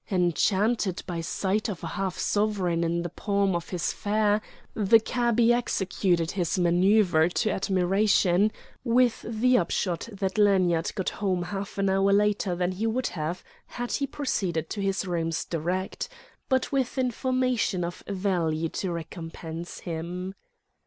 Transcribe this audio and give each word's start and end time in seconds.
Enchanted 0.09 1.03
by 1.05 1.21
sight 1.21 1.69
of 1.69 1.83
a 1.83 1.87
half 1.89 2.17
sovereign 2.17 2.83
in 2.83 3.03
the 3.03 3.09
palm 3.09 3.55
of 3.55 3.69
his 3.69 3.93
fare, 3.93 4.41
the 4.73 4.99
cabby 4.99 5.53
executed 5.53 6.29
this 6.35 6.57
manoeuvre 6.57 7.29
to 7.29 7.51
admiration; 7.51 8.51
with 8.83 9.23
the 9.29 9.55
upshot 9.59 10.09
that 10.11 10.39
Lanyard 10.39 10.91
got 10.95 11.09
home 11.11 11.43
half 11.43 11.77
an 11.77 11.87
hour 11.87 12.11
later 12.11 12.55
than 12.55 12.71
he 12.71 12.87
would 12.87 13.05
have 13.13 13.43
had 13.67 13.91
he 13.91 14.07
proceeded 14.07 14.71
to 14.71 14.81
his 14.81 15.05
rooms 15.05 15.45
direct, 15.45 16.09
but 16.49 16.71
with 16.71 16.97
information 16.97 17.83
of 17.83 18.01
value 18.07 18.69
to 18.69 18.91
recompense 18.91 19.81
him. 19.81 20.33